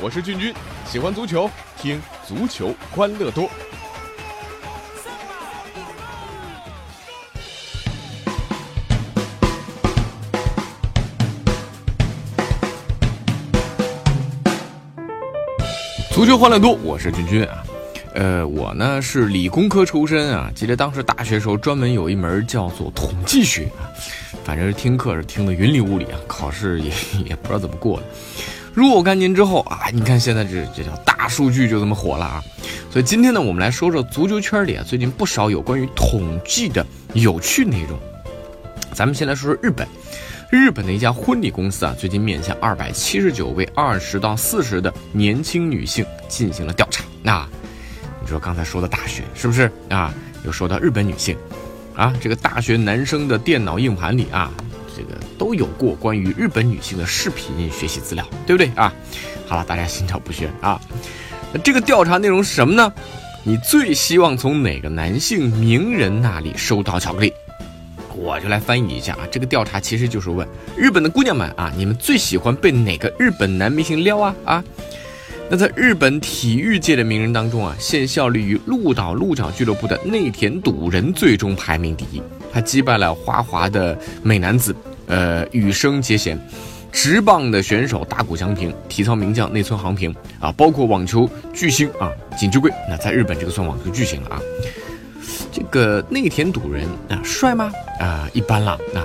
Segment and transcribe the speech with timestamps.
[0.00, 0.54] 我是俊君，
[0.86, 3.50] 喜欢足球，听足球欢乐多。
[16.12, 17.67] 足球欢乐多，我是君君啊。
[18.18, 23.86] 呃，我呢是理工科出身啊，记得当时大学时候专门有一门叫做统计学啊，
[24.42, 26.90] 反正是听课是听得云里雾里啊，考试也
[27.28, 28.06] 也不知道怎么过的。
[28.74, 32.42] 若干年之后啊，你看现在这这叫大数据就这么火了啊。
[32.90, 37.96] 所以今天呢，我们来说说足球圈里啊最近不少有关于统计的有趣内容。
[38.92, 39.86] 咱们先来说说日本，
[40.50, 47.04] 日本的一家婚礼公司啊，最近面向二百七十九位二十到四十的年轻女性进行了调查。
[47.22, 47.48] 那
[48.28, 50.12] 你说刚才说的大学是不是啊？
[50.44, 51.34] 又说到日本女性，
[51.94, 54.52] 啊，这个大学男生的电脑硬盘里啊，
[54.94, 58.92] 这个都有过关于日本女性的视频学习资料，对不对啊？
[59.46, 60.78] 好了，大家心照不宣啊。
[61.54, 62.92] 那这个调查内容是什么呢？
[63.44, 67.32] 你最希望从哪个男性名人那里收到巧克力？
[68.14, 74.64] 我就来翻译一下啊，这个调查其实就是问日本的姑娘们啊，你们最喜欢被哪个日本男明星撩啊啊？
[75.50, 82.22] 那在日本体育界的名人当中啊，现效力于鹿岛鹿角俱乐部的内田笃人最终排名第一。
[82.52, 84.76] 他击败了花滑的美男子，
[85.06, 86.38] 呃，羽生结弦，
[86.92, 92.70] 直棒的选手大谷翔平，体操名将内村航平啊，包括网球巨星啊锦织圭。
[92.88, 94.42] 那在日本这个算网球巨星了啊。
[95.50, 97.72] 这个内田笃人啊，帅吗？
[97.98, 99.04] 啊，一般啦啊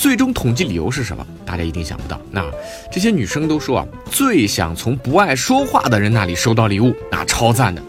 [0.00, 1.26] 最终统计理由是什么？
[1.44, 2.18] 大家一定想不到。
[2.30, 2.42] 那
[2.90, 7.82] 这些女生都说啊，最想从不爱说话的人那里收到礼物，那超赞的。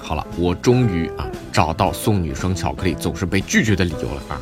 [0.00, 4.40] 好了，我终于啊找到送女生巧克力总是被拒绝的理由了啊，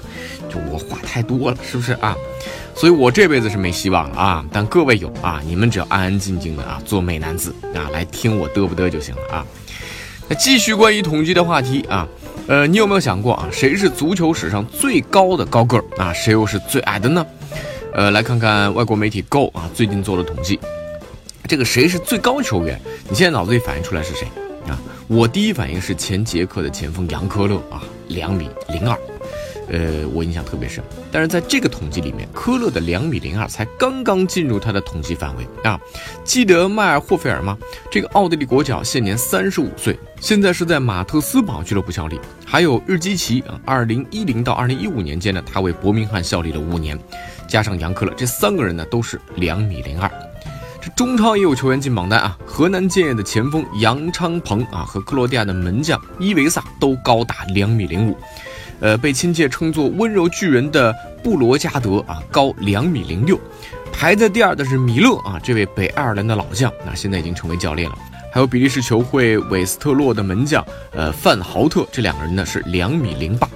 [0.48, 2.14] 就我话太多了，是不是啊？
[2.76, 4.44] 所以我这辈子是没希望了啊。
[4.52, 9.44] 但各位有啊，你们只要安安静静的啊做美男子啊来听我嘚不嘚就行了啊。
[10.28, 12.06] 那继续关于统计的话题啊。
[12.46, 16.12] 呃，你有没有想过啊，谁是足球史上最高的高个儿啊？
[16.12, 17.24] 谁又是最矮的呢？
[17.92, 20.58] 呃，来看看外国媒体 Go 啊最近做的统计，
[21.46, 22.80] 这个谁是最高球员？
[23.08, 24.26] 你现在脑子里反应出来是谁
[24.68, 24.78] 啊？
[25.06, 28.98] 我第一反应是前捷克的前锋杨科勒啊，两米零二。
[29.70, 30.82] 呃，我印象特别深，
[31.12, 35.78] 但是在这个统计里面，科勒的两米零二才刚刚进入他的统计范围啊。
[36.24, 37.56] 记得迈尔霍菲尔吗？
[37.88, 42.18] 这个奥地利国脚现年三十五岁，现在是在马特斯堡俱乐部效力。
[42.44, 46.98] 还有日基奇，二零一零到二零一五年间呢，他为伯明翰效力了五年，
[47.48, 50.10] 加上杨科勒，这三个人呢都是两米零二。
[50.82, 58.18] 这中超也有球员进榜单啊，河南建业的前锋杨昌鹏啊，和克罗地亚的门将伊维萨都高达两米零五。
[58.80, 63.38] 呃，被亲切称作“温柔巨人”的布罗加德啊，高两米零六，
[63.92, 67.98] 排在第二的是米勒啊，这位北爱尔兰的老将，那现在已经成为教练了。
[68.32, 73.48] 还有比利时球会韦斯特洛的门将，呃，范豪特，这两个人呢是两米零八。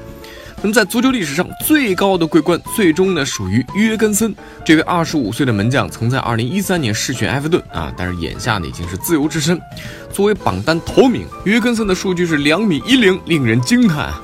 [0.61, 9.61] 那么在足球历史上最高的桂冠，最终呢属于约根森这位二十五岁的门将，曾在二零一三年试选埃弗顿啊，但是眼下呢已经是自由之身。
[10.11, 14.23] 作为榜单头名，约根森的数据是两米一零，令人惊叹啊。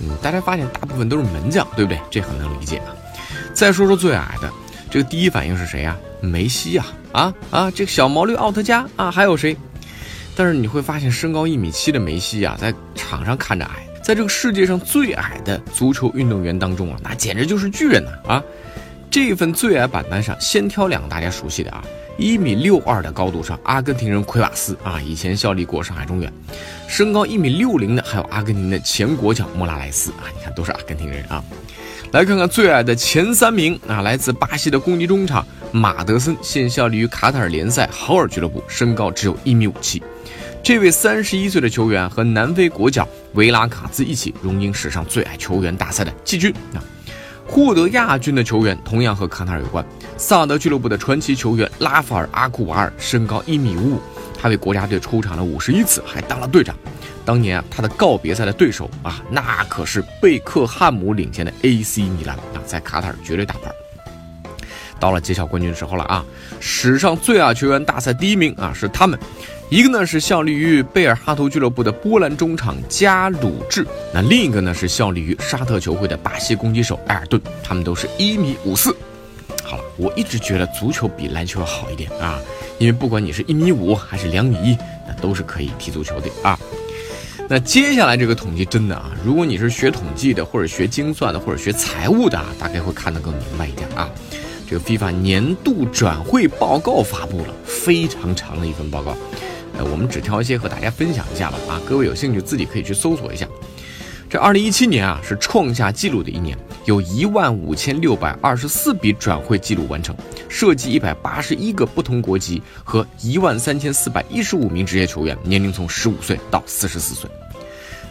[0.00, 2.00] 嗯，大家发现大部分都是门将，对不对？
[2.10, 2.94] 这很能理解啊。
[3.54, 4.52] 再说说最矮的，
[4.90, 5.96] 这个第一反应是谁呀？
[6.20, 6.84] 梅西呀！
[7.12, 9.56] 啊啊，这个小毛驴奥特加啊，还有谁？
[10.34, 18.34] 但是你会发现，身高一米七的梅西啊，在场上看着矮，在这个世界上最矮的足球运动员当中啊，那简直就是巨人呐！
[18.34, 18.42] 啊，
[19.16, 21.82] 这份最矮榜单上，先挑两个大家熟悉的啊。
[22.18, 26.30] 一米六二的高度上，阿根廷人奎瓦斯啊，以前效力过上海中远；
[26.86, 31.42] 身高一米六零的还有阿根廷的前国脚莫拉莱斯啊，你看都是阿根廷人啊。
[32.12, 40.02] 来看看最矮的前三名啊，来自巴西的攻击中场马德森，现效力于卡塔尔联赛豪尔俱乐部，身高只有一米五七。
[40.62, 46.84] 这位三十一岁的球员和南非国脚维拉卡兹一起荣膺史上最矮球员大赛的季军啊。
[47.46, 49.84] 获得亚军的球员同样和卡塔尔有关。
[50.16, 54.00] 萨德俱乐部的传奇球员拉法尔·阿库瓦尔，身高一米五五，
[54.38, 56.74] 他为国家队出场了五十一次，还当了队长。
[57.24, 63.72] 当年啊，他的告别赛的对手啊，那可是贝克汉姆领衔的 AC 米兰啊，在卡塔尔绝对大牌。
[64.98, 66.24] 到了揭晓冠军的时候了啊！
[66.60, 69.18] 史上最矮球员大赛第一名啊，是他们。
[69.68, 73.84] 一个呢是效力于贝尔哈图俱乐部的波兰中场加鲁治，
[74.14, 78.94] 那另一个呢是效力于沙特球会的巴西攻击手埃尔顿，他们都是一米五四。
[79.64, 82.38] 好了，我一直觉得足球比篮球要好一点啊，
[82.78, 86.56] 因为不管你是一米五还是两米一，那都是可以踢足球的啊。
[87.48, 94.08] 那接下来这个统计真的啊，如果你是学统计的，或者学精算的，或者学财务的啊，大概会看得更明白一点啊。
[94.68, 99.16] 这个 FIFA 年度转会报告发布了，非常长的一份报告。
[99.78, 101.58] 呃，我们只挑一些和大家分享一下吧。
[101.68, 103.46] 啊，各位有兴趣自己可以去搜索一下。
[104.28, 110.16] 这二零一七年啊，是创下纪录的一年，有一万五千六百二十四笔转会记录完成，
[110.48, 117.30] 涉及一百八十一个不同国籍和一万三千四百一十五名职业球员，年龄从十五岁到四十四岁。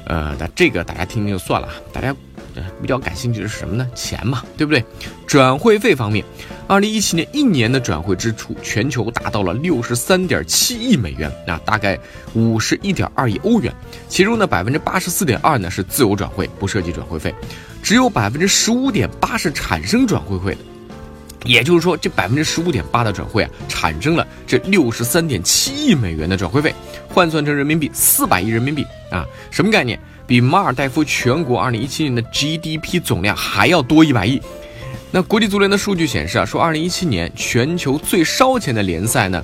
[0.05, 2.15] 呃，那这个大家听听就算了，大家。
[2.81, 3.87] 比较感兴趣的是什么呢？
[3.95, 4.83] 钱嘛，对不对？
[5.25, 6.23] 转会费方面，
[6.67, 11.99] 二零一七年一年的转会支出全球达到了六十三点七亿美元，那大概
[12.33, 13.73] 五十一点二亿欧元。
[14.07, 17.33] 其中呢，百分之八十四点二呢是自由转会，不涉及转会费，
[17.83, 20.74] 只有百分之十五点八是产生转会费的。
[21.45, 26.73] 也就是说，这百分之十五点八的转会啊，产生了这六十三点七亿美元的转会费，
[27.07, 29.99] 换算成人民币四百亿人民币啊，什么概念？
[30.27, 34.41] 比马尔代夫全国二零一七年的 GDP 总量还要多一百亿。
[35.11, 39.43] 那国际足联的数据显示啊，说二零一七年全球最烧钱的联赛呢，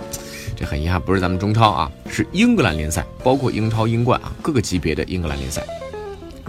[0.55, 5.63] 这很遗憾不是咱们中超啊，是英格兰联赛，包括英超、英冠啊各个级别的英格兰联赛，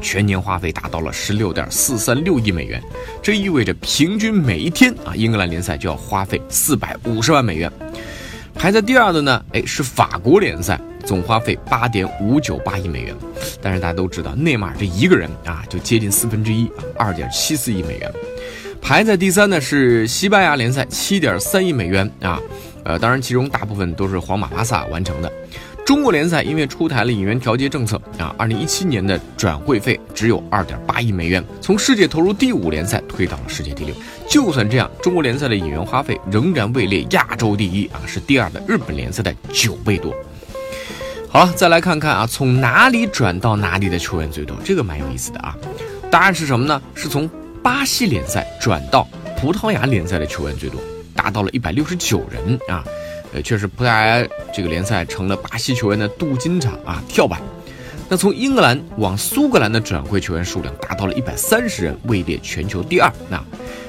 [0.03, 2.83] 全年花费达到了十六点四三六亿美元，
[3.23, 7.73] 这意味着平均每一天啊，英格兰联赛就要花费四百五十万美元。
[8.55, 10.79] 排在第二的呢，哎，是法国联赛。
[11.05, 13.13] 总花费八点五九八亿美元，
[13.61, 18.09] 但是大家都知道，内马尔这一个人啊，就接近四分之一啊，二点七四亿美元。
[18.81, 22.41] 排在第三的是西班牙联赛，七点三亿美元啊，
[22.85, 25.33] 呃，当然其中大部分都是皇马、巴萨完成的。
[25.85, 33.95] 中国联赛因为出台了引援调节政策啊，二零一七年的转会费只有二点八亿美元，从世界投入第五联赛推到了世界第六。
[34.29, 40.15] 就算这样，中国联赛的引援花费仍然位列亚洲第一啊，是第二的日本联赛的九倍多。
[41.29, 44.57] 好了，再来看看啊，从哪里转到哪里的球员最多？
[44.65, 45.57] 这个蛮有意思的啊。
[46.11, 46.81] 答案是什么呢？
[46.95, 47.29] 是从
[47.61, 49.07] 巴西联赛转到
[49.37, 50.81] 葡萄牙联赛的球员最多，
[51.17, 52.85] 达到了一百六十九人啊。
[53.33, 57.41] 呃，确实，葡萄牙这个联赛成了巴西球员的镀金厂啊，跳板。
[58.09, 63.11] 那从英格兰往苏格兰的转会球员数量达到了一百三十人，位列全球第二。
[63.31, 63.43] 那。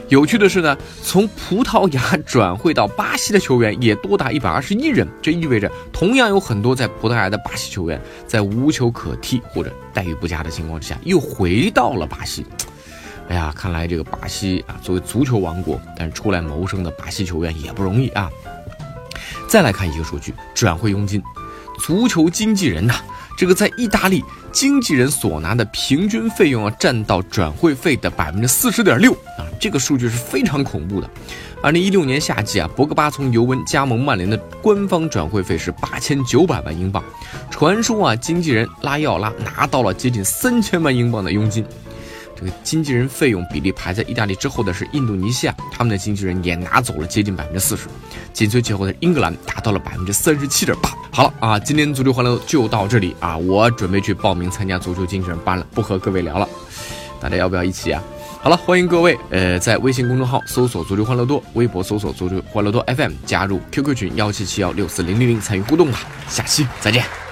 [0.09, 12.45] 有趣的是呢，从葡萄牙 转会到巴西的球员也多达一百二十一人，这意味着同样有很多在葡萄牙的巴西球员在无球可踢或者待遇不佳的情况之下又回到了巴西。
[13.29, 18.29] 哎呀，看来这个巴西啊，作为足球王国，但出来谋生的巴西球员也不容易啊。
[19.53, 21.21] 再来看一个数据，转会佣金，
[21.77, 22.95] 足球经纪人呐。
[23.37, 31.07] 这个在意大利，经纪人所拿的平均费用要占到转会费的百分之四十点六啊，这个数据是非常恐怖的。
[31.61, 37.03] 二零一六年夏季啊，博格巴从尤文加盟曼联的官方转会费是八千九百万英镑，
[37.51, 41.63] 传说啊，经纪人拉伊奥拉拿到了接近三千万英镑的佣金。
[42.43, 47.87] 这个经纪人费用比例排在意大利之后的是印度尼西亚，他们的经纪人也拿走了接近百分之四十，
[48.33, 50.93] 紧随其后的英格兰达到了百分之三十七点八。
[51.09, 56.45] 好了啊，今天足球欢乐就到这里啊，我准备去报名参加足球经纪人班了，不和各位聊了，
[57.21, 58.03] 大家要不要一起啊？
[58.41, 67.22] 好了，欢迎各位呃在微信公众号搜索足球欢乐多，微博搜索足球欢乐多 FM，加入 QQ 群幺七七幺六四零零零参与互动吧，下期再见。